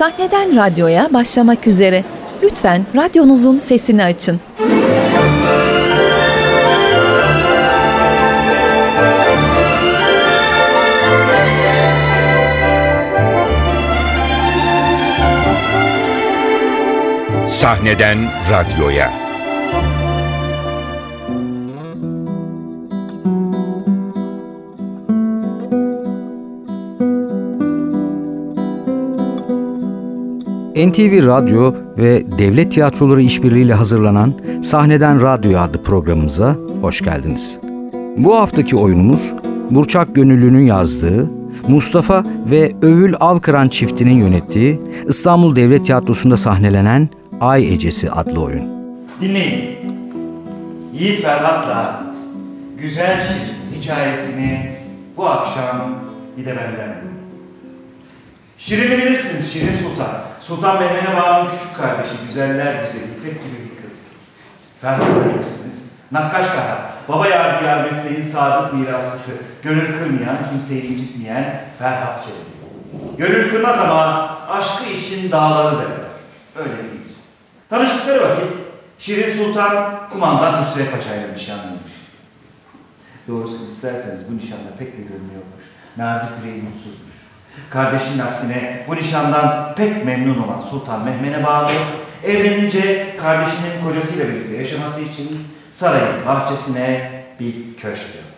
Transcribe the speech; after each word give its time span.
Sahneden 0.00 0.56
radyoya 0.56 1.08
başlamak 1.12 1.66
üzere. 1.66 2.04
Lütfen 2.42 2.86
radyonuzun 2.94 3.58
sesini 3.58 4.04
açın. 4.04 4.40
Sahneden 17.48 18.18
radyoya. 18.50 19.19
NTV 30.88 31.26
Radyo 31.26 31.74
ve 31.98 32.38
Devlet 32.38 32.72
Tiyatroları 32.72 33.22
işbirliğiyle 33.22 33.74
hazırlanan 33.74 34.34
Sahneden 34.62 35.22
Radyo 35.22 35.58
adlı 35.58 35.82
programımıza 35.82 36.56
hoş 36.80 37.00
geldiniz. 37.00 37.58
Bu 38.16 38.36
haftaki 38.36 38.76
oyunumuz 38.76 39.34
Burçak 39.70 40.14
Gönüllü'nün 40.14 40.64
yazdığı, 40.64 41.30
Mustafa 41.68 42.24
ve 42.50 42.72
Övül 42.82 43.14
Avkıran 43.20 43.68
çiftinin 43.68 44.18
yönettiği 44.18 44.80
İstanbul 45.08 45.56
Devlet 45.56 45.86
Tiyatrosu'nda 45.86 46.36
sahnelenen 46.36 47.08
Ay 47.40 47.74
Ecesi 47.74 48.10
adlı 48.10 48.40
oyun. 48.40 48.68
Dinleyin. 49.20 49.64
Yiğit 50.94 51.22
Ferhat'la 51.22 52.02
Güzel 52.78 53.20
Şirin 53.20 53.80
hikayesini 53.80 54.70
bu 55.16 55.26
akşam 55.26 55.94
bir 56.36 56.44
de 56.44 56.50
benden 56.50 56.96
dinleyin. 57.00 57.09
Şirin'i 58.60 58.98
bilirsiniz 58.98 59.52
Şirin 59.52 59.74
Sultan. 59.74 60.22
Sultan 60.40 60.82
Mehmet'e 60.82 61.16
bağlı 61.16 61.50
küçük 61.50 61.76
kardeşi, 61.76 62.14
güzeller 62.26 62.84
güzeli, 62.84 63.04
İpek 63.04 63.42
gibi 63.42 63.70
bir 63.70 63.82
kız. 63.82 63.98
Ferhat'ı 64.80 65.34
bilirsiniz. 65.34 65.94
Nakkaş 66.12 66.46
Ferhat. 66.46 67.08
Baba 67.08 67.26
yadigar 67.26 67.90
mesleğin 67.90 68.22
sadık 68.22 68.74
mirasçısı. 68.74 69.42
Gönül 69.62 69.98
kırmayan, 69.98 70.38
kimseyi 70.50 70.82
incitmeyen 70.82 71.64
Ferhat 71.78 72.24
Çelebi. 72.24 73.16
Gönül 73.18 73.50
kırmaz 73.50 73.78
ama 73.78 74.38
aşkı 74.48 74.90
için 74.90 75.30
dağları 75.30 75.76
derler. 75.76 76.10
Öyle 76.56 76.72
bilir. 76.72 77.14
Tanıştıkları 77.70 78.30
vakit 78.30 78.56
Şirin 78.98 79.44
Sultan 79.44 80.08
kumandan 80.12 80.64
Hüsrev 80.64 80.90
Paşa 80.90 81.10
nişanlıymış. 81.34 81.92
Doğrusunu 83.28 83.68
isterseniz 83.68 84.20
bu 84.30 84.36
nişanda 84.36 84.70
pek 84.78 84.92
de 84.98 85.02
görünüyormuş. 85.02 85.64
Nazik 85.96 86.28
yüreği 86.44 86.62
mutsuzmuş. 86.62 87.09
Kardeşinin 87.70 88.18
aksine 88.18 88.84
bu 88.88 88.96
nişandan 88.96 89.74
pek 89.76 90.04
memnun 90.04 90.42
olan 90.42 90.60
Sultan 90.60 91.04
Mehmen'e 91.04 91.44
bağlı, 91.44 91.70
evlenince 92.24 93.16
kardeşinin 93.16 93.84
kocasıyla 93.84 94.28
birlikte 94.28 94.56
yaşaması 94.56 95.00
için 95.00 95.46
sarayın 95.72 96.26
bahçesine 96.26 97.10
bir 97.40 97.54
köşk 97.80 98.06
yaptırmış. 98.16 98.30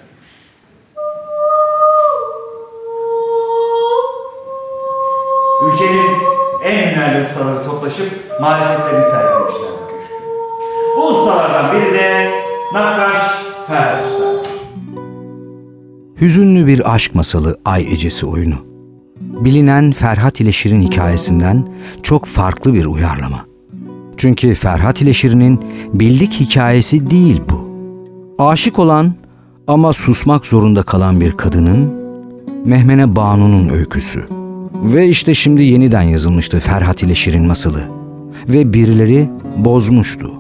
Ülkenin 5.63 6.33
en 6.65 6.89
ünlü 6.89 7.27
ustaları 7.27 7.65
toplaşıp 7.65 8.41
marifetlerini 8.41 9.05
sergilemişler 9.05 9.71
bu 9.81 9.89
köşkte. 9.89 10.15
Bu 10.97 11.09
ustalardan 11.09 11.73
biri 11.73 11.95
de 11.95 12.31
Nakkaş 12.73 13.19
Ferhat 13.67 14.07
Usta'ymış. 14.07 14.49
Hüzünlü 16.21 16.67
bir 16.67 16.95
aşk 16.95 17.15
masalı 17.15 17.61
Ay 17.65 17.93
Ecesi 17.93 18.27
oyunu. 18.27 18.72
Bilinen 19.45 19.93
Ferhat 19.93 20.41
ile 20.41 20.53
Şirin 20.53 20.83
hikayesinden 20.83 21.69
çok 22.03 22.27
farklı 22.27 22.75
bir 22.75 22.87
uyarlama. 22.87 23.47
Çünkü 24.17 24.55
Ferhat 24.55 25.03
ile 25.03 25.13
Şirin'in 25.13 25.61
bildik 25.95 26.33
hikayesi 26.33 27.11
değil 27.11 27.41
bu. 27.51 27.69
Aşık 28.39 28.79
olan 28.79 29.14
ama 29.67 29.92
susmak 29.92 30.47
zorunda 30.47 30.83
kalan 30.83 31.20
bir 31.20 31.33
kadının 31.33 31.95
Mehmene 32.64 33.17
Banu'nun 33.17 33.69
öyküsü. 33.69 34.25
Ve 34.75 35.08
işte 35.08 35.35
şimdi 35.35 35.63
yeniden 35.63 36.03
yazılmıştı 36.03 36.61
Ferhat 36.61 37.03
ile 37.03 37.14
Şirin 37.14 37.47
masalı. 37.47 37.83
Ve 38.48 38.73
birileri 38.73 39.30
bozmuştu. 39.57 40.33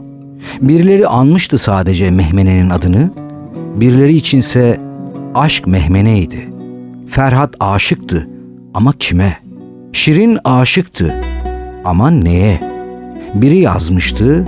Birileri 0.60 1.06
anmıştı 1.06 1.58
sadece 1.58 2.10
Mehmene'nin 2.10 2.70
adını, 2.70 3.10
birileri 3.76 4.16
içinse 4.16 4.80
aşk 5.34 5.66
Mehmene'ydi. 5.66 6.48
Ferhat 7.08 7.54
aşıktı 7.60 8.28
ama 8.74 8.92
kime? 8.98 9.42
Şirin 9.92 10.38
aşıktı 10.44 11.14
ama 11.84 12.10
neye? 12.10 12.60
Biri 13.34 13.58
yazmıştı, 13.58 14.46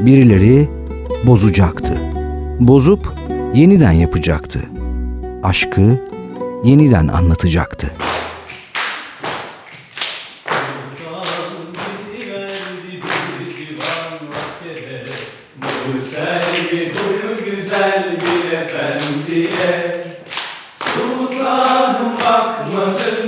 birileri 0.00 0.68
bozacaktı. 1.26 1.92
Bozup 2.60 3.14
yeniden 3.54 3.92
yapacaktı. 3.92 4.60
Aşkı 5.42 6.00
yeniden 6.64 7.08
anlatacaktı. 7.08 7.90
Sultanım 20.94 22.12
bakmadın 22.16 23.27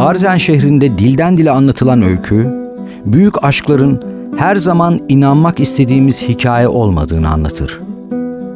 Arzen 0.00 0.36
şehrinde 0.36 0.98
dilden 0.98 1.36
dile 1.36 1.50
anlatılan 1.50 2.02
öykü, 2.02 2.54
büyük 3.04 3.44
aşkların 3.44 4.04
her 4.36 4.56
zaman 4.56 5.00
inanmak 5.08 5.60
istediğimiz 5.60 6.22
hikaye 6.22 6.68
olmadığını 6.68 7.28
anlatır. 7.28 7.80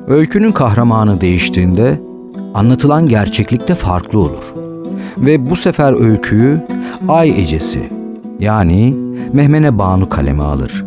Öykünün 0.09 0.53
kahramanı 0.53 1.21
değiştiğinde 1.21 2.01
anlatılan 2.55 3.09
gerçeklik 3.09 3.69
de 3.69 3.75
farklı 3.75 4.19
olur. 4.19 4.55
Ve 5.19 5.51
bu 5.51 5.57
sefer 5.57 6.07
öyküyü 6.07 6.61
Ay 7.09 7.41
Ecesi 7.43 7.91
yani 8.39 8.97
Mehmene 9.33 9.79
Banu 9.79 10.09
kaleme 10.09 10.43
alır. 10.43 10.85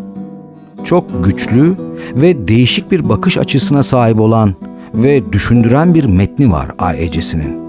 Çok 0.83 1.25
güçlü 1.25 1.75
ve 2.15 2.47
değişik 2.47 2.91
bir 2.91 3.09
bakış 3.09 3.37
açısına 3.37 3.83
sahip 3.83 4.19
olan 4.19 4.53
ve 4.93 5.33
düşündüren 5.33 5.93
bir 5.93 6.05
metni 6.05 6.51
var 6.51 6.71
Ay 6.79 7.05
Ecesi'nin. 7.05 7.66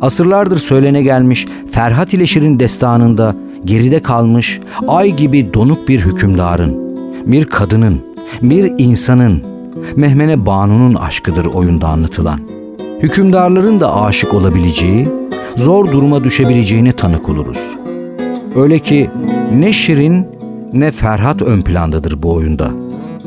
Asırlardır 0.00 0.58
söylene 0.58 1.02
gelmiş 1.02 1.46
Ferhat 1.72 2.14
ile 2.14 2.26
Şirin 2.26 2.60
destanında 2.60 3.36
geride 3.64 4.02
kalmış 4.02 4.60
ay 4.88 5.16
gibi 5.16 5.54
donuk 5.54 5.88
bir 5.88 6.00
hükümdarın, 6.00 6.78
bir 7.26 7.44
kadının, 7.44 8.00
bir 8.42 8.72
insanın, 8.78 9.42
Mehmene 9.96 10.46
Banu'nun 10.46 10.94
aşkıdır 10.94 11.44
oyunda 11.44 11.88
anlatılan. 11.88 12.40
Hükümdarların 13.02 13.80
da 13.80 14.02
aşık 14.02 14.34
olabileceği, 14.34 15.08
zor 15.56 15.92
duruma 15.92 16.24
düşebileceğine 16.24 16.92
tanık 16.92 17.28
oluruz. 17.28 17.58
Öyle 18.56 18.78
ki 18.78 19.10
ne 19.52 19.72
Şirin 19.72 20.26
ne 20.72 20.90
Ferhat 20.90 21.42
ön 21.42 21.62
plandadır 21.62 22.22
bu 22.22 22.34
oyunda. 22.34 22.70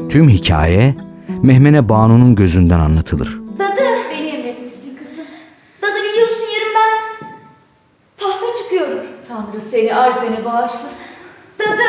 Tüm 0.09 0.29
hikaye 0.29 0.95
Mehmene 1.43 1.89
Banu'nun 1.89 2.35
gözünden 2.35 2.79
anlatılır. 2.79 3.42
Seni 9.83 9.95
arzene 9.95 10.45
bağışlasın. 10.45 11.05
Dadı 11.59 11.83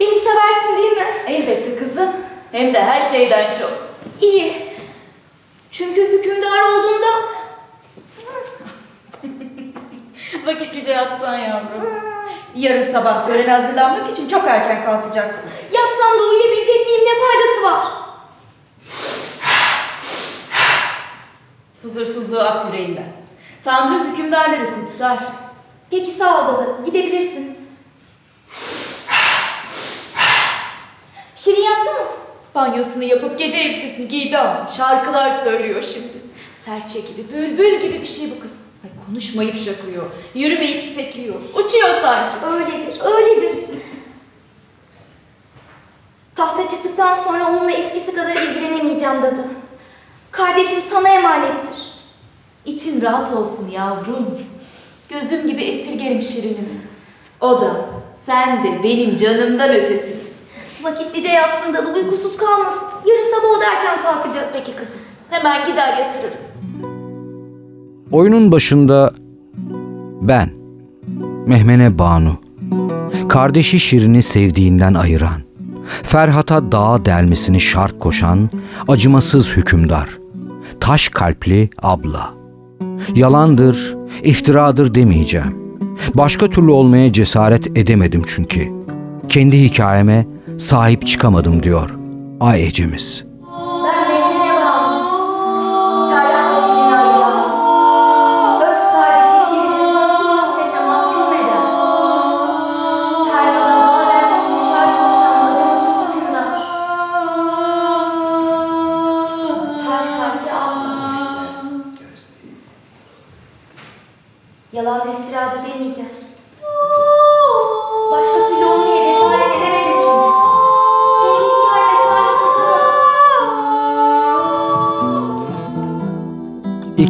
Beni 0.00 0.16
seversin 0.16 0.76
değil 0.76 0.92
mi? 0.92 1.04
Elbette 1.26 1.76
kızım. 1.76 2.10
Hem 2.52 2.74
de 2.74 2.82
her 2.82 3.00
şeyden 3.00 3.44
çok. 3.60 3.72
İyi. 4.20 4.72
Çünkü 5.70 6.00
hükümdar 6.00 6.62
olduğumda 6.62 7.06
Vakitlice 10.46 10.92
yatsan 10.92 11.38
yavrum. 11.38 12.02
Yarın 12.54 12.92
sabah 12.92 13.26
törene 13.26 13.50
hazırlanmak 13.50 14.10
için 14.10 14.28
çok 14.28 14.44
erken 14.48 14.84
kalkacaksın. 14.84 15.50
Yatsam 15.72 16.18
da 16.18 16.22
uyuyabilecek 16.22 16.86
miyim 16.86 17.00
ne 17.04 17.14
faydası 17.14 17.62
var? 17.62 17.92
Huzursuzluğu 21.82 22.40
at 22.40 22.66
yüreğinden. 22.66 23.12
Tanrı 23.62 24.04
hükümdarları 24.04 24.74
kutsar. 24.74 25.18
Peki 25.90 26.10
sağ 26.10 26.40
ol 26.50 26.54
dadı. 26.54 26.84
Gidebilirsin. 26.84 27.56
Şirin 31.36 31.62
yattı 31.62 31.90
mı? 31.90 32.06
Banyosunu 32.54 33.04
yapıp 33.04 33.38
gece 33.38 33.56
elbisesini 33.58 34.08
giydi 34.08 34.38
ama 34.38 34.68
şarkılar 34.68 35.30
söylüyor 35.30 35.82
şimdi. 35.82 36.12
Serçe 36.54 37.00
gibi, 37.00 37.30
bülbül 37.32 37.80
gibi 37.80 38.00
bir 38.00 38.06
şey 38.06 38.30
bu 38.36 38.40
kız. 38.40 38.52
Ay 38.84 38.90
konuşmayıp 39.06 39.56
şakıyor, 39.56 40.04
yürümeyip 40.34 40.84
sekiyor, 40.84 41.34
uçuyor 41.54 42.00
sanki. 42.02 42.36
Öyledir, 42.46 43.00
öyledir. 43.00 43.58
Tahta 46.34 46.68
çıktıktan 46.68 47.14
sonra 47.14 47.48
onunla 47.48 47.70
eskisi 47.70 48.14
kadar 48.14 48.36
ilgilenemeyeceğim 48.36 49.22
dadı. 49.22 49.44
Kardeşim 50.30 50.80
sana 50.90 51.08
emanettir. 51.08 51.86
İçin 52.64 53.02
rahat 53.02 53.32
olsun 53.32 53.68
yavrum. 53.70 54.38
Gözüm 55.08 55.46
gibi 55.46 55.62
esirgerim 55.62 56.22
Şirin'imi. 56.22 56.80
O 57.40 57.60
da, 57.60 57.86
sen 58.26 58.64
de 58.64 58.82
benim 58.84 59.16
canımdan 59.16 59.70
ötesiniz. 59.70 60.26
Vakitlice 60.82 61.28
yatsın 61.28 61.74
dadı, 61.74 61.92
uykusuz 61.94 62.36
kalmasın. 62.36 62.88
Yarın 63.06 63.34
sabah 63.34 63.58
o 63.58 63.60
da 63.60 63.64
erken 63.64 64.02
kalkacak. 64.02 64.50
Peki 64.52 64.76
kızım, 64.76 65.00
hemen 65.30 65.66
gider 65.66 65.98
yatırırım. 65.98 66.38
Oyunun 68.12 68.52
başında 68.52 69.14
ben, 70.20 70.50
Mehmene 71.46 71.98
Banu, 71.98 72.36
kardeşi 73.28 73.80
Şirin'i 73.80 74.22
sevdiğinden 74.22 74.94
ayıran, 74.94 75.40
Ferhat'a 76.02 76.72
dağa 76.72 77.06
delmesini 77.06 77.60
şart 77.60 77.98
koşan 77.98 78.50
acımasız 78.88 79.48
hükümdar, 79.48 80.18
taş 80.80 81.08
kalpli 81.08 81.70
abla. 81.82 82.34
Yalandır, 83.14 83.95
iftiradır 84.22 84.94
demeyeceğim. 84.94 85.56
Başka 86.14 86.50
türlü 86.50 86.70
olmaya 86.70 87.12
cesaret 87.12 87.78
edemedim 87.78 88.22
çünkü. 88.26 88.68
Kendi 89.28 89.62
hikayeme 89.62 90.26
sahip 90.58 91.06
çıkamadım 91.06 91.62
diyor 91.62 91.90
Ay 92.40 92.66
Ecemiz. 92.66 93.25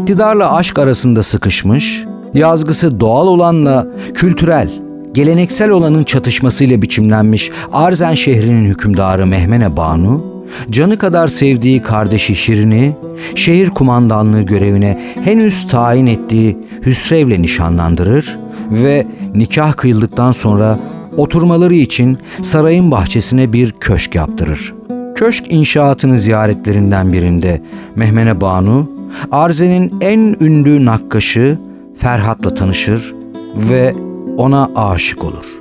İktidarla 0.06 0.55
aşk 0.55 0.79
arasında 0.79 1.23
sıkışmış, 1.23 2.05
yazgısı 2.35 3.00
doğal 3.00 3.26
olanla 3.26 3.87
kültürel, 4.14 4.70
geleneksel 5.12 5.70
olanın 5.70 6.05
çatışmasıyla 6.05 6.82
biçimlenmiş 6.82 7.50
Arzen 7.73 8.14
şehrinin 8.14 8.64
hükümdarı 8.64 9.26
Mehmene 9.26 9.76
Banu, 9.76 10.44
canı 10.70 10.99
kadar 10.99 11.29
sevdiği 11.29 11.82
kardeşi 11.82 12.37
Şirin'i, 12.37 12.97
şehir 13.35 13.70
kumandanlığı 13.70 14.43
görevine 14.43 15.00
henüz 15.25 15.69
tayin 15.69 16.06
ettiği 16.06 16.59
Hüsrev'le 16.87 17.43
nişanlandırır 17.43 18.38
ve 18.70 19.06
nikah 19.35 19.73
kıyıldıktan 19.73 20.32
sonra 20.32 20.79
oturmaları 21.17 21.75
için 21.75 22.19
sarayın 22.43 22.91
bahçesine 22.91 23.52
bir 23.52 23.73
köşk 23.73 24.14
yaptırır. 24.14 24.75
Köşk 25.14 25.44
inşaatının 25.49 26.17
ziyaretlerinden 26.17 27.12
birinde 27.12 27.62
Mehmene 27.97 28.41
Banu, 28.41 28.96
Arzen'in 29.32 29.94
en 30.00 30.37
ünlü 30.41 30.85
nakkaşı 30.85 31.58
Ferhat'la 31.97 32.55
tanışır 32.55 33.14
ve 33.56 33.94
ona 34.37 34.70
aşık 34.76 35.25
olur. 35.25 35.61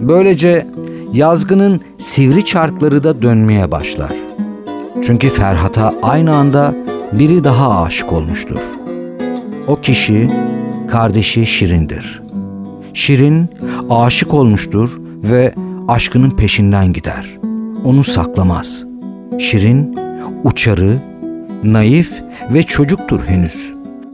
Böylece 0.00 0.66
yazgının 1.12 1.80
sivri 1.98 2.44
çarkları 2.44 3.04
da 3.04 3.22
dönmeye 3.22 3.70
başlar. 3.70 4.12
Çünkü 5.02 5.28
Ferhat'a 5.28 5.94
aynı 6.02 6.36
anda 6.36 6.74
biri 7.12 7.44
daha 7.44 7.82
aşık 7.82 8.12
olmuştur. 8.12 8.60
O 9.66 9.80
kişi 9.80 10.30
kardeşi 10.88 11.46
Şirin'dir. 11.46 12.22
Şirin 12.94 13.48
aşık 13.90 14.34
olmuştur 14.34 15.00
ve 15.22 15.54
aşkının 15.88 16.30
peşinden 16.30 16.92
gider. 16.92 17.38
Onu 17.84 18.04
saklamaz. 18.04 18.84
Şirin 19.38 19.98
uçarı, 20.44 20.98
naif 21.64 22.22
ve 22.50 22.62
çocuktur 22.62 23.20
henüz. 23.26 23.72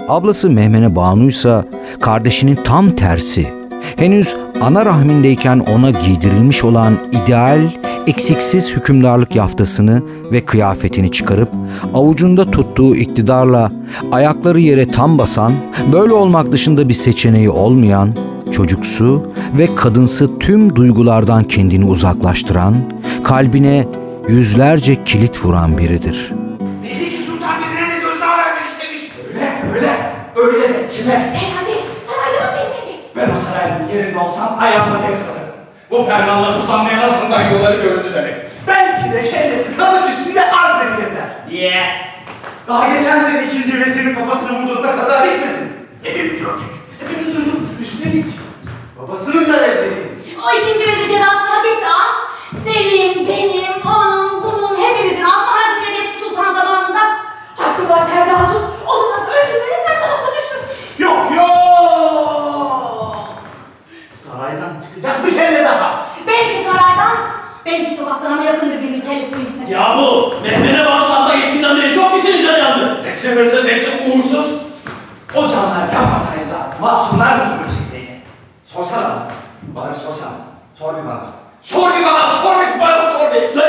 Ablası 0.08 0.50
Mehmene 0.50 0.96
Banu'ysa 0.96 1.64
kardeşinin 2.00 2.58
tam 2.64 2.90
tersi. 2.90 3.46
Henüz 3.96 4.37
ana 4.61 4.87
rahmindeyken 4.87 5.58
ona 5.58 5.90
giydirilmiş 5.90 6.64
olan 6.64 6.99
ideal, 7.12 7.70
eksiksiz 8.06 8.73
hükümdarlık 8.76 9.34
yaftasını 9.37 10.02
ve 10.32 10.44
kıyafetini 10.44 11.11
çıkarıp 11.11 11.49
avucunda 11.94 12.50
tuttuğu 12.50 12.96
iktidarla 12.96 13.73
ayakları 14.12 14.61
yere 14.61 14.88
tam 14.88 15.19
basan, 15.19 15.52
böyle 15.93 16.12
olmak 16.12 16.52
dışında 16.52 16.88
bir 16.88 16.94
seçeneği 16.94 17.50
olmayan, 17.50 18.14
çocuksu 18.52 19.32
ve 19.58 19.75
kadınsı 19.75 20.38
tüm 20.38 20.76
duygulardan 20.76 21.44
kendini 21.44 21.85
uzaklaştıran, 21.85 22.75
kalbine 23.25 23.88
yüzlerce 24.28 25.05
kilit 25.05 25.44
vuran 25.44 25.78
biridir.'' 25.78 26.51
Kime? 30.97 31.12
Herhalde 31.15 31.75
saraydan 32.06 32.55
Mehmet'e. 32.55 33.17
Ben 33.17 33.29
o 33.31 33.37
sarayın 33.44 33.89
yerinde 33.89 34.19
olsam 34.19 34.57
ayağıma 34.61 34.95
denk 34.95 35.02
kalırdım. 35.26 35.57
Bu 35.90 36.05
fermanlar 36.07 36.59
uslanmaya 36.59 37.09
nasıldan 37.09 37.50
yolları 37.50 37.83
göründü 37.83 38.12
demek. 38.14 38.45
Belki 38.66 39.12
de 39.12 39.25
kellesi 39.25 39.76
kazık 39.76 40.11
üstünde 40.11 40.40
arz 40.50 40.97
gezer. 40.97 41.25
Niye? 41.49 41.83
Daha 42.69 42.88
geçen 42.95 43.19
sene 43.19 43.45
ikinci 43.45 43.81
vezirin 43.81 44.14
kafasını 44.14 44.59
vurduğunda 44.62 44.97
kaza 44.97 45.25
dikmedi 45.25 45.43
mi? 45.52 45.73
Hepimiz 46.02 46.38
gördük. 46.38 46.73
Hepimiz 47.00 47.37
duyduk. 47.37 47.61
Üstelik 47.81 48.26
babasının 48.99 49.52
da 49.52 49.61
veziri. 49.62 50.12
O 50.47 50.57
ikinci 50.59 50.87
vezir 50.93 51.09
cezasını 51.09 51.49
hak 51.50 51.66
etti 51.66 51.85
ha. 51.85 52.02
Senin, 52.64 53.28
benim, 53.28 53.73
onun, 53.87 54.43
bunun, 54.43 54.76
hepimizin 54.83 55.25
asma 55.25 55.52
harcını 55.52 55.95
eski 55.95 56.25
sultan 56.25 56.55
zamanında. 56.55 57.00
Hakkı 57.57 57.88
var 57.88 58.07
Terzi 58.14 58.31
Hatun. 58.31 58.62
O 58.87 59.02
zaman 59.02 59.21
önceleri 59.21 59.71
ben 59.88 60.02
daha 60.02 60.16
konuştum. 60.26 60.59
Yok 60.99 61.37
yok. 61.37 63.16
Saraydan 64.14 64.81
çıkacak 64.81 65.26
bir 65.26 65.35
kelle 65.35 65.64
daha. 65.64 66.07
Belki 66.26 66.64
saraydan, 66.64 67.16
belki 67.66 67.97
sokaktan 67.97 68.33
ama 68.33 68.43
yakındır 68.45 68.83
birinin 68.83 69.00
kellesinin 69.00 69.45
gitmesi. 69.45 69.73
Yahu 69.73 70.35
Mehmet'e 70.43 70.87
bağlantıda 70.87 71.37
geçtiğinden 71.37 71.76
beri 71.76 71.95
çok 71.95 72.14
kişinin 72.14 72.47
canı 72.47 72.59
yandı. 72.59 73.02
Hepsi 73.05 73.31
hırsız, 73.35 73.69
hepsi 73.69 73.90
uğursuz. 74.11 74.55
O 75.35 75.40
canlar 75.49 75.93
yapmasaydı 75.93 76.50
da 76.50 76.71
masumlar 76.81 77.37
mı 77.37 77.45
zulüm 77.45 77.78
çekseydi? 77.78 78.21
Sorsana 78.64 79.02
bana. 79.02 79.28
Bana 79.62 79.90
bir 79.90 79.95
sorsana. 79.95 80.33
Sor 80.75 80.95
bir 80.97 81.09
bana. 81.09 81.26
Sor 81.61 81.90
bir 81.99 82.05
bana, 82.05 82.35
sor 82.43 82.55
bir 82.55 82.81
bana, 82.81 83.11
sor 83.11 83.35
bir. 83.35 83.55
Dur. 83.55 83.62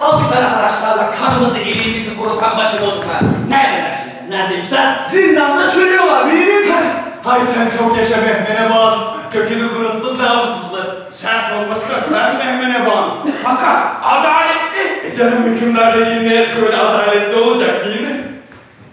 Aldıkları 0.00 0.44
haraçlarla 0.46 1.10
kanımızı, 1.10 1.58
iliğimizi 1.58 2.16
kurutan 2.18 2.58
başı 2.58 2.80
bozuklar. 2.80 3.20
Neredeler 3.48 3.98
şimdi? 4.02 4.36
Neredeymişler? 4.36 4.89
Zindanda 5.08 5.68
çürüyorlar 5.70 6.32
bilirim. 6.32 6.74
Hay 7.22 7.42
sen 7.42 7.78
çok 7.78 7.96
yaşa 7.96 8.16
Mehmene 8.16 8.70
bağım. 8.70 9.00
Kökünü 9.32 9.68
kuruttun 9.74 10.18
namussuzları. 10.18 11.12
Sert 11.12 11.52
olması 11.52 11.86
sen 12.12 12.36
Mehmene 12.36 12.86
bağım. 12.86 13.10
Fakat 13.42 13.86
adaletli. 14.02 15.08
E 15.10 15.14
canım 15.14 15.44
hükümdar 15.44 15.98
dediğinde 15.98 16.38
hep 16.38 16.62
böyle 16.62 16.76
adaletli 16.76 17.40
olacak 17.40 17.86
değil 17.86 18.00
mi? 18.00 18.24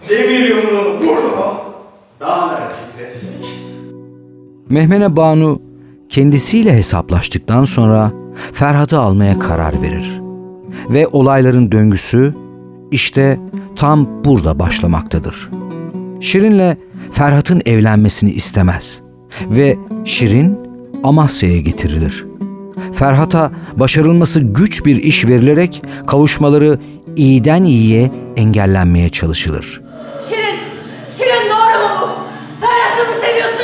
Demir 0.08 0.48
yumruğunu 0.48 0.94
vurdu 0.94 1.36
mu? 1.36 1.54
Dağları 2.20 2.62
titretecek. 2.92 3.30
Mehmene 4.68 5.16
Banu 5.16 5.62
kendisiyle 6.08 6.72
hesaplaştıktan 6.74 7.64
sonra 7.64 8.10
Ferhat'ı 8.52 8.98
almaya 8.98 9.38
karar 9.38 9.82
verir. 9.82 10.20
Ve 10.90 11.06
olayların 11.06 11.72
döngüsü 11.72 12.34
işte 12.90 13.38
tam 13.76 14.24
burada 14.24 14.58
başlamaktadır. 14.58 15.48
Şirin'le 16.20 16.76
Ferhat'ın 17.12 17.62
evlenmesini 17.66 18.30
istemez 18.30 19.00
ve 19.42 19.76
Şirin 20.04 20.58
Amasya'ya 21.04 21.60
getirilir. 21.60 22.26
Ferhat'a 22.94 23.52
başarılması 23.76 24.40
güç 24.40 24.84
bir 24.84 24.96
iş 24.96 25.26
verilerek 25.26 25.82
kavuşmaları 26.06 26.78
iyiden 27.16 27.64
iyiye 27.64 28.10
engellenmeye 28.36 29.08
çalışılır. 29.08 29.80
Şirin, 30.28 30.58
Şirin 31.10 31.50
doğru 31.50 31.82
mu 31.82 31.90
bu? 32.02 32.06
Ferhat'ı 32.66 33.10
mı 33.10 33.20
seviyorsun 33.26 33.57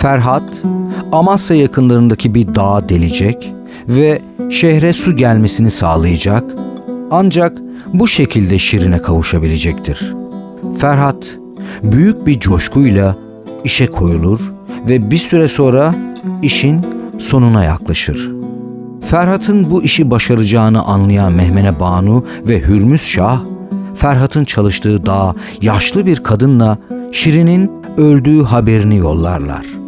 Ferhat, 0.00 0.52
Amasya 1.12 1.56
yakınlarındaki 1.56 2.34
bir 2.34 2.54
dağa 2.54 2.88
delecek 2.88 3.54
ve 3.88 4.22
şehre 4.50 4.92
su 4.92 5.16
gelmesini 5.16 5.70
sağlayacak. 5.70 6.44
Ancak 7.10 7.58
bu 7.94 8.08
şekilde 8.08 8.58
Şirin'e 8.58 9.02
kavuşabilecektir. 9.02 10.14
Ferhat, 10.78 11.38
büyük 11.82 12.26
bir 12.26 12.40
coşkuyla 12.40 13.16
işe 13.64 13.86
koyulur 13.86 14.40
ve 14.88 15.10
bir 15.10 15.18
süre 15.18 15.48
sonra 15.48 15.94
işin 16.42 16.86
sonuna 17.18 17.64
yaklaşır. 17.64 18.32
Ferhat'ın 19.10 19.70
bu 19.70 19.82
işi 19.82 20.10
başaracağını 20.10 20.82
anlayan 20.82 21.32
Mehmene 21.32 21.80
Banu 21.80 22.24
ve 22.48 22.60
Hürmüz 22.60 23.02
Şah, 23.02 23.40
Ferhat'ın 23.94 24.44
çalıştığı 24.44 25.06
dağa 25.06 25.34
yaşlı 25.62 26.06
bir 26.06 26.22
kadınla 26.22 26.78
Şirin'in 27.12 27.70
öldüğü 27.96 28.42
haberini 28.42 28.96
yollarlar. 28.96 29.79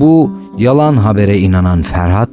Bu 0.00 0.30
yalan 0.58 0.96
habere 0.96 1.38
inanan 1.38 1.82
Ferhat, 1.82 2.28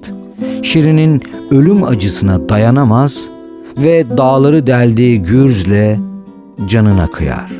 Şirin'in 0.63 1.23
ölüm 1.51 1.83
acısına 1.83 2.49
dayanamaz 2.49 3.29
ve 3.77 4.17
dağları 4.17 4.67
deldiği 4.67 5.21
gürzle 5.21 5.99
canına 6.65 7.07
kıyar. 7.07 7.51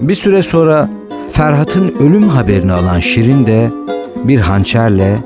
Bir 0.00 0.14
süre 0.14 0.42
sonra 0.42 0.88
Ferhat'ın 1.32 1.94
ölüm 2.00 2.28
haberini 2.28 2.72
alan 2.72 3.00
Şirin 3.00 3.46
de 3.46 3.70
bir 4.16 4.40
hançerle 4.40 5.16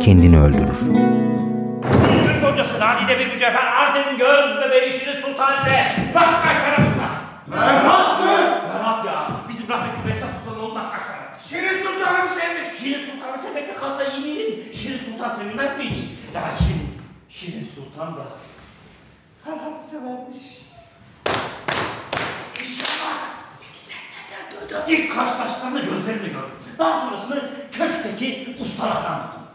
kendini 0.00 0.38
öldürür. 0.40 0.80
Türk 2.24 2.42
kocası 2.50 2.80
Nadide 2.80 3.18
bir 3.18 3.32
mücevher 3.32 3.66
Arzen'in 3.80 4.18
göz 4.18 4.56
bebeği 4.66 4.92
Şirin 4.92 5.20
Sultan 5.22 5.52
ile 5.66 5.86
Nakkaş 6.14 6.56
Ferhat? 6.56 6.86
Ferhat 7.50 9.06
ya 9.06 9.30
bizim 9.48 9.68
rahmetli 9.68 10.08
Behzat 10.08 10.28
Usta'nın 10.38 10.60
oğlu 10.64 10.74
Nakkaş 10.74 11.02
Ferhat. 11.02 11.42
Şirin 11.48 11.78
sultanı 11.84 12.18
mı 12.18 12.30
sevmiş? 12.40 12.80
Şirin 12.80 13.04
Sultan'ı 13.10 13.38
sevmekle 13.42 13.74
kalsa 13.80 14.02
iyi 14.04 14.24
miyim? 14.24 14.64
Şirin 14.72 14.98
Sultan 14.98 15.28
sevilmez 15.28 15.78
mi 15.78 15.84
hiç? 15.84 15.98
Lakin 16.34 16.76
Şirin 17.40 17.68
Sultan 17.74 18.16
da 18.16 18.22
Ferhat'ı 19.44 19.90
severmiş. 19.90 20.66
İnşallah. 22.60 23.16
Peki 23.60 23.78
sen 23.78 23.98
nereden 24.12 24.60
duydun? 24.60 24.82
İlk 24.88 25.14
karşılaşmalarını 25.14 25.80
gözlerimle 25.80 26.28
gördüm. 26.28 26.54
Daha 26.78 27.00
sonrasını 27.00 27.50
köşkteki 27.72 28.56
ustalardan 28.60 29.20
duydum. 29.22 29.46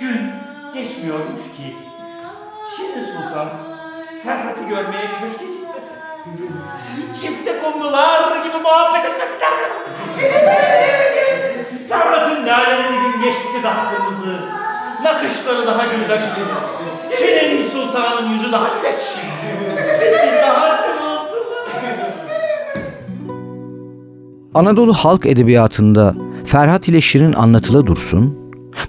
Gün 0.00 0.30
geçmiyormuş 0.74 1.42
ki 1.42 1.76
Şirin 2.76 3.04
Sultan 3.04 3.48
Ferhat'ı 4.22 4.64
görmeye 4.64 5.06
köşke 5.20 5.44
gitmesin. 5.44 5.96
Çifte 7.20 7.62
kumrular 7.62 8.44
gibi 8.44 8.56
muhabbet 8.56 9.04
etmesinler. 9.04 9.50
Ferhat'ın 11.88 12.46
laleleri 12.46 13.02
gün 13.02 13.22
geçtikçe 13.22 13.62
daha 13.62 13.90
kırmızı, 13.96 14.59
nakışları 15.04 15.66
daha 15.66 15.84
gül 15.84 16.12
açıcı. 16.12 16.42
Şirin 17.18 17.62
Sultan'ın 17.62 18.32
yüzü 18.32 18.52
daha 18.52 18.68
güleç, 18.68 19.02
sesi 19.86 20.42
daha. 20.42 20.80
Anadolu 24.54 24.94
halk 24.94 25.26
edebiyatında 25.26 26.14
Ferhat 26.44 26.88
ile 26.88 27.00
Şirin 27.00 27.32
anlatıla 27.32 27.86
dursun, 27.86 28.38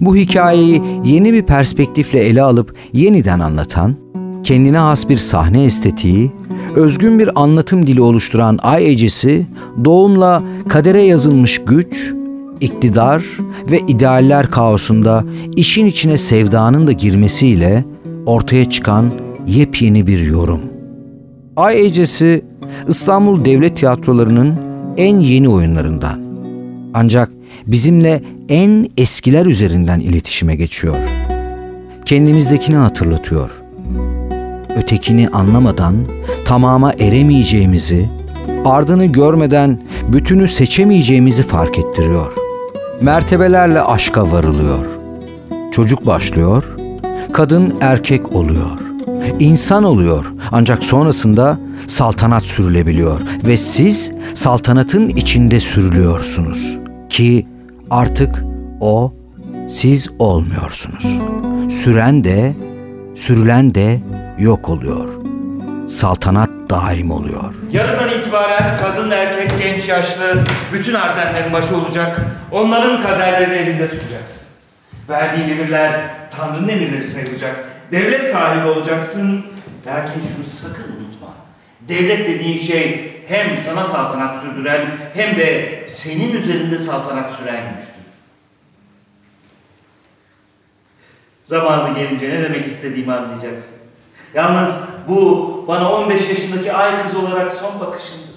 bu 0.00 0.16
hikayeyi 0.16 0.82
yeni 1.04 1.32
bir 1.32 1.42
perspektifle 1.42 2.18
ele 2.18 2.42
alıp 2.42 2.76
yeniden 2.92 3.40
anlatan, 3.40 3.94
kendine 4.42 4.78
has 4.78 5.08
bir 5.08 5.16
sahne 5.16 5.64
estetiği, 5.64 6.32
özgün 6.76 7.18
bir 7.18 7.42
anlatım 7.42 7.86
dili 7.86 8.00
oluşturan 8.00 8.58
Ay 8.62 8.92
Ecesi, 8.92 9.46
doğumla 9.84 10.42
kadere 10.68 11.02
yazılmış 11.02 11.64
güç, 11.66 12.14
iktidar 12.62 13.24
ve 13.70 13.80
idealler 13.80 14.50
kaosunda 14.50 15.24
işin 15.56 15.86
içine 15.86 16.18
sevdanın 16.18 16.86
da 16.86 16.92
girmesiyle 16.92 17.84
ortaya 18.26 18.70
çıkan 18.70 19.12
yepyeni 19.46 20.06
bir 20.06 20.26
yorum. 20.26 20.60
Ay 21.56 21.86
Ecesi 21.86 22.44
İstanbul 22.88 23.44
Devlet 23.44 23.76
Tiyatroları'nın 23.76 24.54
en 24.96 25.18
yeni 25.18 25.48
oyunlarından. 25.48 26.20
Ancak 26.94 27.30
bizimle 27.66 28.22
en 28.48 28.88
eskiler 28.96 29.46
üzerinden 29.46 30.00
iletişime 30.00 30.56
geçiyor. 30.56 30.96
Kendimizdekini 32.04 32.76
hatırlatıyor. 32.76 33.50
Ötekini 34.76 35.28
anlamadan 35.28 35.94
tamama 36.44 36.92
eremeyeceğimizi, 36.92 38.08
ardını 38.64 39.06
görmeden 39.06 39.82
bütünü 40.12 40.48
seçemeyeceğimizi 40.48 41.42
fark 41.42 41.78
ettiriyor. 41.78 42.41
Mertebelerle 43.02 43.82
aşka 43.82 44.30
varılıyor. 44.32 44.86
Çocuk 45.72 46.06
başlıyor, 46.06 46.76
kadın 47.32 47.74
erkek 47.80 48.32
oluyor. 48.32 48.78
İnsan 49.38 49.84
oluyor 49.84 50.32
ancak 50.52 50.84
sonrasında 50.84 51.58
saltanat 51.86 52.42
sürülebiliyor 52.42 53.20
ve 53.46 53.56
siz 53.56 54.12
saltanatın 54.34 55.08
içinde 55.08 55.60
sürülüyorsunuz 55.60 56.78
ki 57.08 57.46
artık 57.90 58.44
o 58.80 59.12
siz 59.68 60.08
olmuyorsunuz. 60.18 61.18
Süren 61.68 62.24
de 62.24 62.54
sürülen 63.14 63.74
de 63.74 64.00
yok 64.38 64.68
oluyor. 64.68 65.21
Saltanat 65.88 66.50
daim 66.70 67.10
oluyor. 67.10 67.54
Yarından 67.72 68.18
itibaren 68.18 68.76
kadın, 68.76 69.10
erkek, 69.10 69.50
genç, 69.58 69.88
yaşlı 69.88 70.44
bütün 70.72 70.94
arzenlerin 70.94 71.52
başı 71.52 71.76
olacak. 71.76 72.20
Onların 72.50 73.02
kaderlerini 73.02 73.54
elinde 73.54 73.90
tutacaksın. 73.90 74.42
Verdiğin 75.08 75.48
emirler 75.48 76.10
Tanrı'nın 76.30 76.68
emirleri 76.68 77.04
sayılacak. 77.04 77.64
Devlet 77.92 78.26
sahibi 78.32 78.66
olacaksın. 78.66 79.46
Lakin 79.86 80.20
şunu 80.20 80.46
sakın 80.50 80.92
unutma. 80.92 81.34
Devlet 81.88 82.28
dediğin 82.28 82.58
şey 82.58 83.12
hem 83.28 83.58
sana 83.58 83.84
saltanat 83.84 84.40
sürdüren 84.40 84.96
hem 85.14 85.38
de 85.38 85.82
senin 85.86 86.36
üzerinde 86.36 86.78
saltanat 86.78 87.32
süren 87.32 87.74
güçtür. 87.76 88.02
Zamanı 91.44 91.94
gelince 91.94 92.30
ne 92.30 92.42
demek 92.42 92.66
istediğimi 92.66 93.12
anlayacaksın. 93.12 93.81
Yalnız 94.34 94.78
bu 95.08 95.64
bana 95.68 95.92
15 95.92 96.28
yaşındaki 96.28 96.72
ay 96.72 97.02
kız 97.02 97.16
olarak 97.16 97.52
son 97.52 97.80
bakışımdır. 97.80 98.32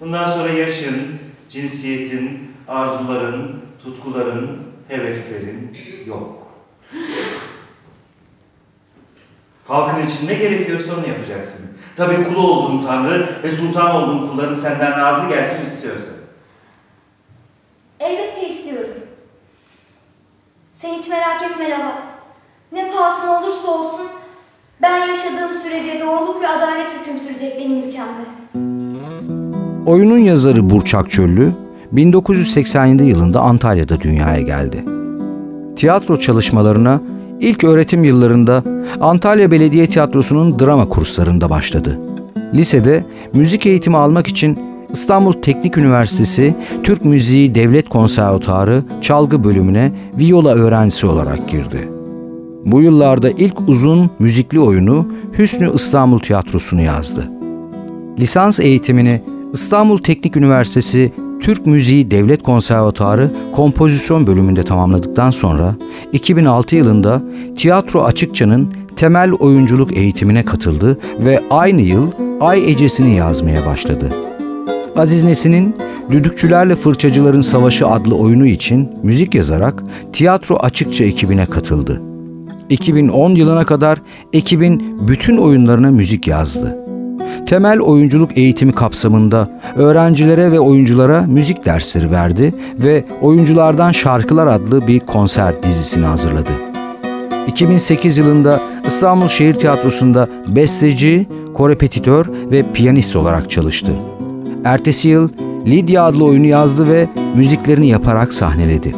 Bundan 0.00 0.30
sonra 0.30 0.52
yaşın, 0.52 1.18
cinsiyetin, 1.48 2.54
arzuların, 2.68 3.62
tutkuların, 3.84 4.62
heveslerin 4.88 5.76
yok. 6.06 6.48
Halkın 9.68 10.06
için 10.06 10.28
ne 10.28 10.34
gerekiyorsa 10.34 10.94
onu 10.94 11.08
yapacaksın. 11.08 11.76
Tabii 11.96 12.24
kulu 12.24 12.50
olduğun 12.50 12.82
Tanrı 12.82 13.42
ve 13.42 13.50
sultan 13.50 13.94
olduğun 13.94 14.28
kulların 14.28 14.54
senden 14.54 14.98
razı 14.98 15.28
gelsin 15.28 15.66
istiyorsa. 15.66 16.12
Elbette 18.00 18.48
istiyorum. 18.48 18.94
Sen 20.72 20.94
hiç 20.94 21.08
merak 21.08 21.42
etme 21.42 21.70
Lala. 21.70 22.02
Ne 22.72 22.92
pahasına 22.92 23.40
olursa 23.40 23.70
olsun 23.70 24.08
ben 24.82 24.98
yaşadığım 24.98 25.58
sürece 25.62 26.00
doğruluk 26.00 26.42
ve 26.42 26.48
adalet 26.48 26.86
hüküm 27.00 27.20
sürecek 27.28 27.60
benim 27.60 27.78
ülkemde. 27.78 28.22
Oyunun 29.86 30.18
yazarı 30.18 30.70
Burçak 30.70 31.10
Çöllü 31.10 31.52
1987 31.92 33.02
yılında 33.02 33.40
Antalya'da 33.40 34.00
dünyaya 34.00 34.40
geldi. 34.40 34.84
Tiyatro 35.76 36.16
çalışmalarına 36.16 37.00
ilk 37.40 37.64
öğretim 37.64 38.04
yıllarında 38.04 38.62
Antalya 39.00 39.50
Belediye 39.50 39.86
Tiyatrosu'nun 39.86 40.58
drama 40.58 40.88
kurslarında 40.88 41.50
başladı. 41.50 41.98
Lisede 42.54 43.04
müzik 43.32 43.66
eğitimi 43.66 43.96
almak 43.96 44.26
için 44.26 44.58
İstanbul 44.90 45.32
Teknik 45.32 45.78
Üniversitesi 45.78 46.54
Türk 46.82 47.04
Müziği 47.04 47.54
Devlet 47.54 47.88
Konservatuarı 47.88 48.82
çalgı 49.00 49.44
bölümüne 49.44 49.92
viola 50.20 50.54
öğrencisi 50.54 51.06
olarak 51.06 51.48
girdi. 51.48 52.01
Bu 52.66 52.82
yıllarda 52.82 53.30
ilk 53.30 53.68
uzun 53.68 54.10
müzikli 54.18 54.60
oyunu 54.60 55.06
Hüsnü 55.38 55.74
İstanbul 55.74 56.18
Tiyatrosu'nu 56.18 56.82
yazdı. 56.82 57.30
Lisans 58.18 58.60
eğitimini 58.60 59.22
İstanbul 59.52 59.98
Teknik 59.98 60.36
Üniversitesi 60.36 61.12
Türk 61.40 61.66
Müziği 61.66 62.10
Devlet 62.10 62.42
Konservatuarı 62.42 63.30
Kompozisyon 63.52 64.26
bölümünde 64.26 64.64
tamamladıktan 64.64 65.30
sonra 65.30 65.74
2006 66.12 66.76
yılında 66.76 67.22
Tiyatro 67.56 68.02
Açıkça'nın 68.02 68.74
temel 68.96 69.32
oyunculuk 69.32 69.96
eğitimine 69.96 70.44
katıldı 70.44 70.98
ve 71.18 71.42
aynı 71.50 71.80
yıl 71.80 72.10
Ay 72.40 72.70
Ecesi'ni 72.70 73.16
yazmaya 73.16 73.66
başladı. 73.66 74.08
Aziz 74.96 75.24
Nesin'in 75.24 75.76
Düdükçülerle 76.10 76.74
Fırçacıların 76.74 77.40
Savaşı 77.40 77.86
adlı 77.86 78.14
oyunu 78.14 78.46
için 78.46 78.88
müzik 79.02 79.34
yazarak 79.34 79.82
Tiyatro 80.12 80.56
Açıkça 80.56 81.04
ekibine 81.04 81.46
katıldı. 81.46 82.11
2010 82.72 83.30
yılına 83.30 83.64
kadar 83.64 83.98
ekibin 84.32 84.98
bütün 85.08 85.36
oyunlarına 85.36 85.90
müzik 85.90 86.26
yazdı. 86.26 86.78
Temel 87.46 87.80
oyunculuk 87.80 88.38
eğitimi 88.38 88.72
kapsamında 88.72 89.60
öğrencilere 89.76 90.52
ve 90.52 90.60
oyunculara 90.60 91.22
müzik 91.22 91.64
dersleri 91.64 92.10
verdi 92.10 92.54
ve 92.78 93.04
Oyunculardan 93.22 93.92
Şarkılar 93.92 94.46
adlı 94.46 94.86
bir 94.86 95.00
konser 95.00 95.62
dizisini 95.62 96.06
hazırladı. 96.06 96.50
2008 97.48 98.18
yılında 98.18 98.60
İstanbul 98.86 99.28
Şehir 99.28 99.54
Tiyatrosu'nda 99.54 100.28
besteci, 100.48 101.26
korepetitör 101.54 102.26
ve 102.50 102.72
piyanist 102.72 103.16
olarak 103.16 103.50
çalıştı. 103.50 103.92
Ertesi 104.64 105.08
yıl 105.08 105.28
Lidya 105.66 106.04
adlı 106.04 106.24
oyunu 106.24 106.46
yazdı 106.46 106.88
ve 106.88 107.08
müziklerini 107.36 107.88
yaparak 107.88 108.34
sahneledi. 108.34 108.94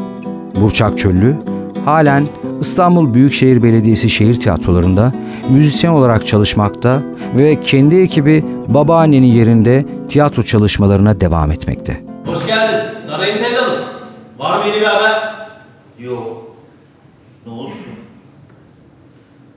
Burçak 0.60 0.98
Çöllü 0.98 1.36
halen 1.84 2.26
İstanbul 2.60 3.14
Büyükşehir 3.14 3.62
Belediyesi 3.62 4.10
şehir 4.10 4.34
tiyatrolarında 4.40 5.12
müzisyen 5.50 5.90
olarak 5.90 6.26
çalışmakta 6.26 7.02
ve 7.36 7.60
kendi 7.60 7.96
ekibi 7.96 8.44
babaannenin 8.68 9.26
yerinde 9.26 9.86
tiyatro 10.08 10.42
çalışmalarına 10.42 11.20
devam 11.20 11.50
etmekte. 11.52 12.04
Hoş 12.26 12.46
geldin. 12.46 13.00
Sarayın 13.00 13.38
tellalı. 13.38 13.84
Var 14.38 14.58
mı 14.58 14.66
yeni 14.66 14.80
bir 14.80 14.86
haber? 14.86 15.34
Yok. 15.98 16.56
Ne 17.46 17.52
olsun? 17.52 17.92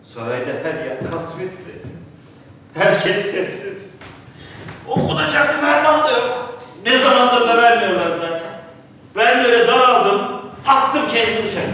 Sarayda 0.04 0.52
her 0.64 0.86
yer 0.86 1.12
kasvetli. 1.12 1.82
Herkes 2.74 3.32
sessiz. 3.32 3.92
Okunacak 4.88 5.56
bir 5.56 5.62
ferman 5.68 6.06
da 6.06 6.12
yok. 6.12 6.60
Ne 6.86 6.98
zamandır 6.98 7.48
da 7.48 7.58
vermiyorlar 7.58 8.10
zaten. 8.10 8.48
Ben 9.16 9.44
böyle 9.44 9.68
daraldım. 9.68 10.22
Attım 10.68 11.02
kendimi 11.10 11.44
dışarı. 11.46 11.66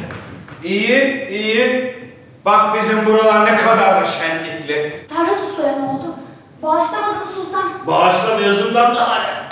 İyi, 0.63 1.27
iyi. 1.29 1.93
Bak 2.45 2.75
bizim 2.75 3.05
buralar 3.05 3.45
ne 3.45 3.57
kadar 3.57 4.01
da 4.01 4.05
şenlikli. 4.05 5.05
Ferhat 5.09 5.37
Usta'ya 5.51 5.71
ne 5.79 5.85
oldu? 5.85 6.15
Bağışlamadı 6.63 7.19
mı 7.19 7.25
sultan? 7.35 7.63
Bağışlamıyorsundan 7.87 8.95
da 8.95 9.09
hala. 9.09 9.43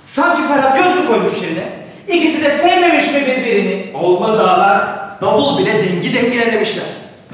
Sanki 0.00 0.48
Ferhat 0.48 0.78
göz 0.78 0.96
mü 0.96 1.06
koymuş 1.06 1.42
yerine? 1.42 1.78
İkisi 2.08 2.42
de 2.44 2.50
sevmemiş 2.50 3.06
mi 3.12 3.26
birbirini? 3.26 3.96
Olmaz 3.96 4.40
ağalar. 4.40 4.84
Davul 5.20 5.58
bile 5.58 5.72
dengi 5.74 6.14
dengine 6.14 6.52
demişler. 6.52 6.84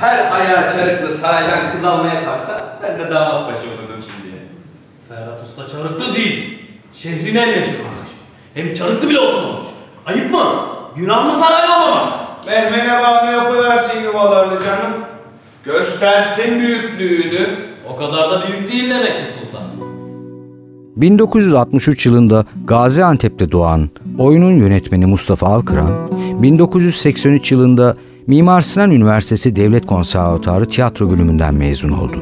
Her 0.00 0.32
ayağı 0.32 0.72
çarıklı 0.72 1.10
saraydan 1.10 1.72
kız 1.72 1.84
almaya 1.84 2.24
kalksa 2.24 2.78
ben 2.82 2.98
de 2.98 3.10
damat 3.10 3.52
başı 3.52 3.60
olurdum 3.62 4.04
şimdiye. 4.12 4.42
Ferhat 5.08 5.42
Usta 5.42 5.66
çarıklı 5.66 6.14
değil. 6.14 6.58
Şehrin 6.94 7.36
en 7.36 7.48
meşhur 7.48 7.72
arkadaşı. 7.72 8.14
Hem 8.54 8.74
çarıklı 8.74 9.10
bile 9.10 9.20
olsa 9.20 9.36
olmuş? 9.36 9.66
Ayıp 10.06 10.30
mı? 10.30 10.66
Günah 10.96 11.24
mı 11.26 11.34
saraylı 11.34 11.74
olmamak? 11.74 12.12
Mehmene 12.46 13.02
bağlı 13.02 13.32
yapıversin 13.32 14.02
yuvalarını 14.02 14.60
canım. 14.64 14.92
Göstersin 15.64 16.60
büyüklüğünü. 16.60 17.46
O 17.92 17.96
kadar 17.96 18.30
da 18.30 18.48
büyük 18.48 18.72
değil 18.72 18.90
demek 18.90 19.26
ki 19.26 19.30
sultan. 19.30 19.62
1963 20.96 22.06
yılında 22.06 22.44
Gaziantep'te 22.64 23.52
doğan 23.52 23.88
oyunun 24.18 24.52
yönetmeni 24.52 25.06
Mustafa 25.06 25.46
Avkıran, 25.46 25.88
1983 26.42 27.52
yılında 27.52 27.96
Mimar 28.26 28.60
Sinan 28.60 28.90
Üniversitesi 28.90 29.56
Devlet 29.56 29.86
Konservatuarı 29.86 30.68
Tiyatro 30.68 31.10
bölümünden 31.10 31.54
mezun 31.54 31.90
oldu. 31.90 32.16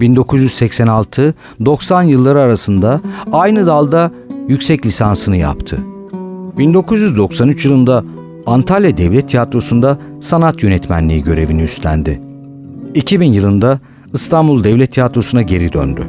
1986-90 0.00 2.04
yılları 2.04 2.40
arasında 2.40 3.00
aynı 3.32 3.66
dalda 3.66 4.10
yüksek 4.48 4.86
lisansını 4.86 5.36
yaptı. 5.36 5.78
1993 6.58 7.64
yılında 7.64 8.04
Antalya 8.46 8.98
Devlet 8.98 9.28
Tiyatrosu'nda 9.28 9.98
sanat 10.20 10.62
yönetmenliği 10.62 11.24
görevini 11.24 11.62
üstlendi. 11.62 12.20
2000 12.94 13.32
yılında 13.32 13.80
İstanbul 14.12 14.64
Devlet 14.64 14.92
Tiyatrosu'na 14.92 15.42
geri 15.42 15.72
döndü. 15.72 16.02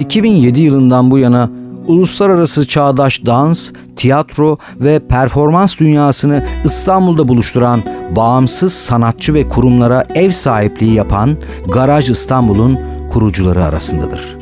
2007 0.00 0.60
yılından 0.60 1.10
bu 1.10 1.18
yana 1.18 1.50
uluslararası 1.86 2.66
çağdaş 2.66 3.26
dans, 3.26 3.70
tiyatro 3.96 4.58
ve 4.80 4.98
performans 5.08 5.78
dünyasını 5.78 6.46
İstanbul'da 6.64 7.28
buluşturan 7.28 7.82
bağımsız 8.16 8.72
sanatçı 8.72 9.34
ve 9.34 9.48
kurumlara 9.48 10.04
ev 10.14 10.30
sahipliği 10.30 10.94
yapan 10.94 11.36
Garaj 11.72 12.10
İstanbul'un 12.10 12.78
kurucuları 13.12 13.64
arasındadır. 13.64 14.36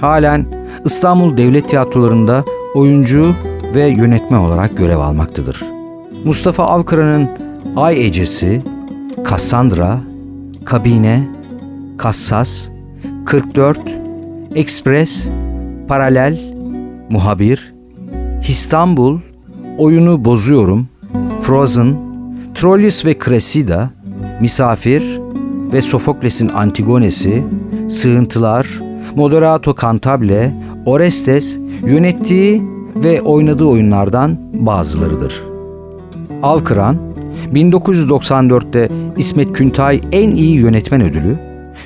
Halen 0.00 0.46
İstanbul 0.84 1.36
Devlet 1.36 1.68
Tiyatrolarında 1.68 2.44
oyuncu 2.74 3.34
ve 3.74 3.86
yönetmen 3.86 4.38
olarak 4.38 4.76
görev 4.76 4.98
almaktadır. 4.98 5.73
Mustafa 6.24 6.64
Avkıra'nın 6.64 7.28
Ay 7.76 8.06
Ecesi, 8.06 8.62
Cassandra, 9.30 10.00
Kabine, 10.64 11.28
Kassas, 11.96 12.68
44, 13.26 13.80
Express, 14.54 15.28
Paralel, 15.88 16.54
Muhabir, 17.10 17.74
İstanbul, 18.48 19.18
Oyunu 19.78 20.24
Bozuyorum, 20.24 20.88
Frozen, 21.40 21.96
Trollus 22.54 23.04
ve 23.04 23.18
Cressida, 23.24 23.90
Misafir 24.40 25.20
ve 25.72 25.82
Sofokles'in 25.82 26.48
Antigonesi, 26.48 27.44
Sığıntılar, 27.88 28.66
Moderato 29.16 29.74
Cantabile, 29.82 30.54
Orestes 30.86 31.58
yönettiği 31.86 32.62
ve 32.96 33.22
oynadığı 33.22 33.64
oyunlardan 33.64 34.38
bazılarıdır. 34.52 35.53
Avkıran, 36.44 36.96
1994'te 37.52 38.88
İsmet 39.16 39.52
Küntay 39.52 40.00
en 40.12 40.30
iyi 40.30 40.56
yönetmen 40.56 41.00
ödülü, 41.00 41.38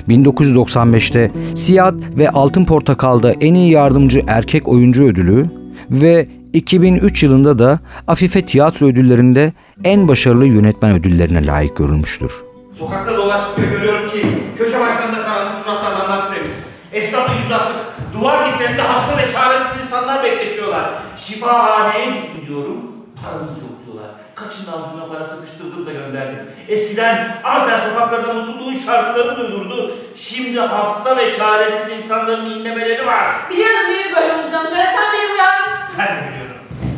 1995'te 0.09 1.31
Siyah 1.55 1.93
ve 2.17 2.29
Altın 2.29 2.65
Portakal'da 2.65 3.31
en 3.31 3.53
iyi 3.53 3.71
yardımcı 3.71 4.23
erkek 4.27 4.67
oyuncu 4.67 5.03
ödülü 5.03 5.49
ve 5.89 6.27
2003 6.53 7.23
yılında 7.23 7.59
da 7.59 7.79
Afife 8.07 8.45
Tiyatro 8.45 8.85
Ödülleri'nde 8.85 9.53
en 9.83 10.07
başarılı 10.07 10.45
yönetmen 10.45 10.91
ödüllerine 10.91 11.45
layık 11.45 11.77
görülmüştür. 11.77 12.31
Sokakta 12.79 13.17
dolaştıkça 13.17 13.71
görüyorum 13.71 14.09
ki 14.09 14.21
köşe 14.57 14.79
başlarında 14.79 15.21
karanlık 15.21 15.55
suratlı 15.55 15.87
adamlar 15.87 16.29
türemiş. 16.29 16.51
Esnafın 16.93 17.43
yüzü 17.43 17.53
asık. 17.53 17.75
Duvar 18.13 18.53
diplerinde 18.53 18.81
hasta 18.81 19.17
ve 19.17 19.31
çaresiz 19.33 19.83
insanlar 19.83 20.23
bekleşiyorlar. 20.23 20.89
Şifahaneye 21.17 22.05
gittim 22.05 22.47
diyorum. 22.47 22.77
Paramız 23.23 23.49
yok. 23.49 23.68
Kaçın 24.39 24.71
avucuna 24.71 25.07
para 25.07 25.23
sıkıştırdım 25.23 25.85
da 25.85 25.91
gönderdim. 25.91 26.39
Eskiden 26.67 27.37
Arzen 27.43 27.79
sokaklarında 27.89 28.33
mutluluğun 28.33 28.75
şarkıları 28.77 29.37
duyulurdu. 29.37 29.95
Şimdi 30.15 30.59
hasta 30.59 31.17
ve 31.17 31.33
çaresiz 31.33 31.97
insanların 31.97 32.45
inlemeleri 32.45 33.05
var. 33.05 33.25
Biliyordum 33.49 33.89
değil 33.89 34.05
mi 34.05 34.15
böyle 34.15 34.33
olacağını? 34.33 34.69
Sen 34.75 35.13
beni 35.13 35.33
uyarmışsın. 35.33 35.95
Sen 35.97 36.07
de 36.07 36.21
biliyordun. 36.29 36.57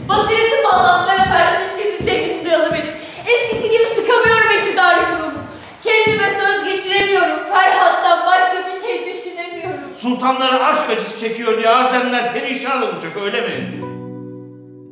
Basiretim 0.09 0.63
bağlantılara 0.63 1.23
Ferhat'ın 1.23 1.65
şimdi 1.81 2.03
sevgisini 2.09 2.45
duyalı 2.45 2.73
benim. 2.73 2.93
Eskisi 3.27 3.69
gibi 3.69 3.83
sıkamıyorum 3.95 4.51
iktidar 4.59 4.97
yumruğumu. 4.97 5.39
Kendime 5.83 6.29
söz 6.39 6.63
geçiremiyorum. 6.65 7.39
Ferhat'tan 7.53 8.27
başka 8.27 8.57
bir 8.67 8.87
şey 8.87 9.13
düşünemiyorum. 9.13 9.93
Sultanları 9.93 10.65
aşk 10.65 10.89
acısı 10.89 11.19
çekiyor 11.19 11.57
diye 11.57 11.69
Arzenler 11.69 12.33
perişan 12.33 12.81
olacak 12.83 13.11
öyle 13.23 13.41
mi? 13.41 13.81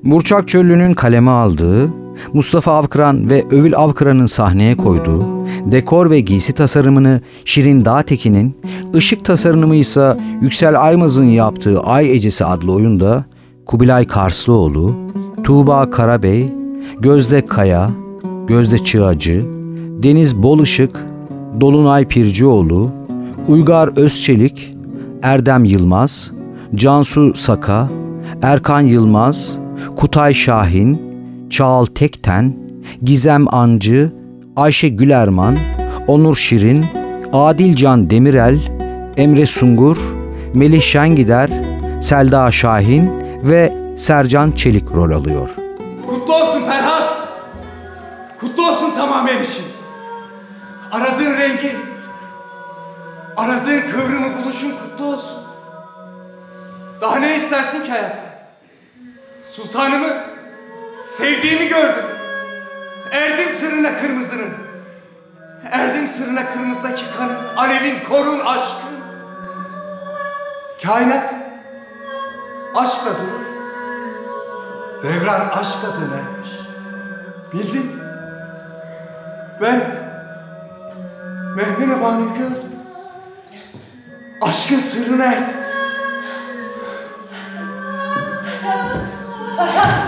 Burçak 0.04 0.48
Çöllü'nün 0.48 0.94
kaleme 0.94 1.32
aldığı, 1.32 1.90
Mustafa 2.34 2.78
Avkıran 2.78 3.30
ve 3.30 3.44
Övül 3.52 3.76
Avkıran'ın 3.76 4.26
sahneye 4.26 4.76
koyduğu, 4.76 5.26
dekor 5.66 6.12
ve 6.12 6.20
giysi 6.20 6.54
tasarımını 6.54 7.22
Şirin 7.46 7.86
Dağtekin'in, 7.86 8.58
ışık 8.96 9.26
tasarımı 9.26 9.76
ise 9.76 10.18
Yüksel 10.42 10.82
Aymaz'ın 10.82 11.26
yaptığı 11.26 11.82
Ay 11.82 12.12
Ecesi 12.12 12.46
adlı 12.46 12.72
oyunda 12.72 13.26
Kubilay 13.66 14.08
Karslıoğlu, 14.08 14.96
Tuğba 15.44 15.90
Karabey, 15.90 16.54
Gözde 17.00 17.46
Kaya, 17.46 17.90
Gözde 18.48 18.78
Çığacı, 18.78 19.46
Deniz 20.04 20.44
Bolışık, 20.44 21.06
Dolunay 21.62 22.08
Pircioğlu, 22.08 22.92
Uygar 23.48 23.98
Özçelik, 23.98 24.76
Erdem 25.24 25.66
Yılmaz, 25.66 26.32
Cansu 26.76 27.34
Saka, 27.34 27.90
Erkan 28.42 28.82
Yılmaz, 28.82 29.58
Kutay 29.98 30.34
Şahin, 30.34 31.09
Çağal 31.50 31.86
Tekten, 31.86 32.54
Gizem 33.04 33.54
Ancı, 33.54 34.12
Ayşe 34.56 34.88
Gülerman, 34.90 35.58
Onur 36.08 36.36
Şirin, 36.36 36.86
Adilcan 37.34 38.10
Demirel, 38.10 38.60
Emre 39.18 39.46
Sungur, 39.46 39.98
Melih 40.54 40.82
Şengider, 40.82 41.50
Selda 42.02 42.52
Şahin 42.52 43.12
ve 43.44 43.74
Sercan 43.98 44.52
Çelik 44.52 44.92
rol 44.96 45.12
alıyor. 45.12 45.50
Kutlu 46.10 46.36
olsun 46.36 46.62
Ferhat. 46.66 47.18
Kutlu 48.40 48.70
olsun 48.70 48.92
tamamen 48.98 49.44
işin. 49.44 49.66
Aradığın 50.92 51.38
rengi, 51.38 51.72
aradığın 53.38 53.82
kıvrımı 53.92 54.28
buluşun 54.44 54.72
kutlu 54.72 55.06
olsun. 55.06 55.38
Daha 57.02 57.20
ne 57.20 57.36
istersin 57.36 57.84
ki 57.84 57.90
hayatta? 57.90 58.30
Sultanımı, 59.44 60.29
sevdiğimi 61.18 61.68
gördüm. 61.68 62.06
Erdim 63.12 63.56
sırrına 63.60 64.02
kırmızının. 64.02 64.54
Erdim 65.72 66.10
sırrına 66.18 66.54
kırmızıdaki 66.54 67.04
kanın, 67.18 67.56
alevin, 67.56 68.00
korun, 68.10 68.40
aşkın. 68.40 69.00
Kainat 70.84 71.34
aşkla 72.76 73.12
durur. 73.12 73.50
Devran 75.04 75.50
aşkla 75.50 75.88
dönermiş. 75.94 76.50
Bildin? 77.54 78.02
Ben 79.62 79.82
Mehmet 81.56 81.98
Ebani'yi 81.98 82.34
gördüm. 82.34 82.70
Aşkın 84.42 84.80
sırrına 84.80 85.26
erdim. 85.26 85.60
Ferhat! 88.62 89.00
Sultanım! 89.58 89.99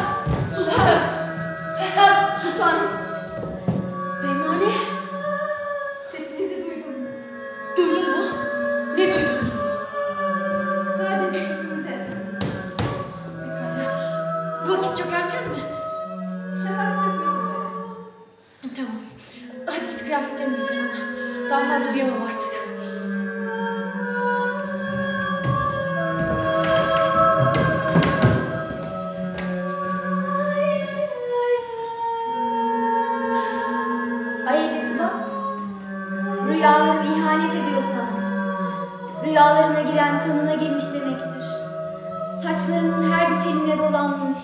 Dolanmış. 43.91 44.39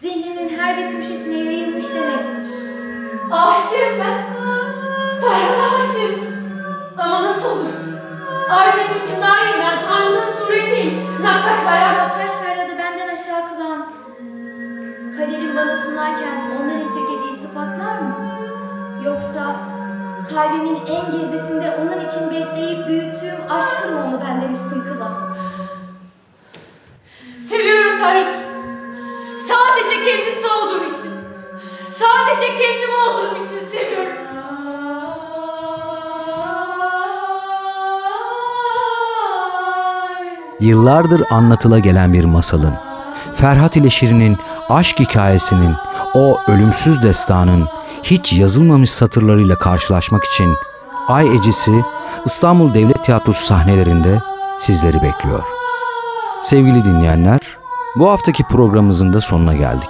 Zihninin 0.00 0.58
her 0.58 0.76
bir 0.76 0.96
köşesine 0.96 1.38
yayılmış 1.38 1.84
demektir. 1.94 2.58
Aşığım 3.30 4.00
ben. 4.00 4.18
Ferhat'a 5.20 5.76
aşığım. 5.76 6.20
Ama 6.98 7.22
nasıl 7.22 7.50
olur? 7.50 7.68
Arif'in 8.50 8.94
hükümdarıyım 8.94 9.60
ben. 9.60 9.80
Tanrı'nın 9.88 10.26
suretiyim. 10.26 11.22
Nakkaş 11.22 11.58
Ferhat. 11.58 11.96
Nakkaş 11.96 12.30
Ferhat'ı 12.30 12.78
benden 12.78 13.08
aşağı 13.08 13.48
kılan, 13.48 13.86
kaderin 15.16 15.56
bana 15.56 15.76
sunarken 15.76 16.50
ondan 16.60 16.80
esirgediği 16.80 17.34
sıfatlar 17.42 17.98
mı? 17.98 18.16
Yoksa 19.04 19.56
kalbimin 20.34 20.78
en 20.86 21.10
gizlisinde 21.10 21.76
onun 21.80 22.08
için 22.08 22.30
besleyip 22.30 22.88
büyüttüğüm 22.88 23.50
aşkı 23.50 23.88
mı 23.88 24.04
onu 24.06 24.20
benden 24.20 24.52
üstün 24.52 24.82
kılan? 24.82 25.36
Seviyorum 27.48 27.98
Ferhat. 27.98 28.41
Sadece 29.72 30.02
kendisi 30.02 30.46
olduğu 30.46 30.84
için. 30.84 31.12
Sadece 31.90 32.54
kendim 32.54 32.90
olduğum 33.06 33.44
için 33.44 33.68
seviyorum. 33.70 34.12
Yıllardır 40.60 41.22
anlatıla 41.30 41.78
gelen 41.78 42.12
bir 42.12 42.24
masalın, 42.24 42.74
Ferhat 43.34 43.76
ile 43.76 43.90
Şirin'in 43.90 44.38
aşk 44.68 45.00
hikayesinin, 45.00 45.74
o 46.14 46.40
ölümsüz 46.48 47.02
destanın 47.02 47.68
hiç 48.02 48.32
yazılmamış 48.32 48.90
satırlarıyla 48.90 49.56
karşılaşmak 49.56 50.24
için 50.24 50.56
Ay 51.08 51.36
Ecesi 51.36 51.84
İstanbul 52.24 52.74
Devlet 52.74 53.04
Tiyatrosu 53.04 53.46
sahnelerinde 53.46 54.18
sizleri 54.58 55.02
bekliyor. 55.02 55.42
Sevgili 56.42 56.84
dinleyenler, 56.84 57.40
bu 57.96 58.10
haftaki 58.10 58.44
programımızın 58.44 59.12
da 59.12 59.20
sonuna 59.20 59.54
geldik. 59.54 59.88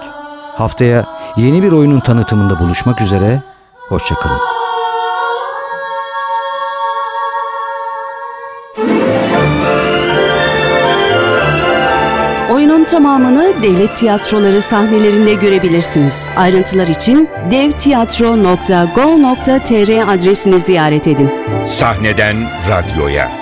Haftaya 0.57 1.05
yeni 1.37 1.63
bir 1.63 1.73
oyunun 1.73 2.01
tanıtımında 2.01 2.61
buluşmak 2.61 3.01
üzere, 3.01 3.43
hoşçakalın. 3.89 4.39
Oyunun 12.51 12.85
tamamını 12.85 13.53
devlet 13.63 13.97
tiyatroları 13.97 14.63
sahnelerinde 14.63 15.35
görebilirsiniz. 15.35 16.29
Ayrıntılar 16.37 16.87
için 16.87 17.29
devtiyatro.go.tr 17.51 20.15
adresini 20.15 20.61
ziyaret 20.61 21.07
edin. 21.07 21.31
Sahneden 21.67 22.37
radyoya. 22.69 23.42